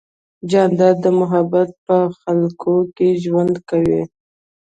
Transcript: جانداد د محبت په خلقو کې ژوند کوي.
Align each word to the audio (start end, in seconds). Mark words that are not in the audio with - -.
جانداد 0.51 0.95
د 1.05 1.07
محبت 1.19 1.69
په 1.85 1.97
خلقو 2.19 2.75
کې 2.95 3.07
ژوند 3.23 3.55
کوي. 3.69 4.01